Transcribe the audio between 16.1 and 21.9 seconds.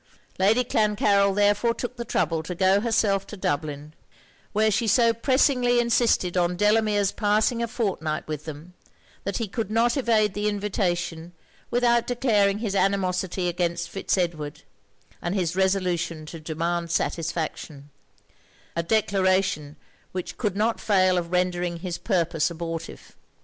to demand satisfaction a declaration which could not fail of rendering